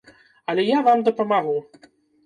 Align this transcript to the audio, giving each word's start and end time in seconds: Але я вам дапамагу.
Але 0.53 0.65
я 0.69 0.81
вам 0.89 1.05
дапамагу. 1.11 1.57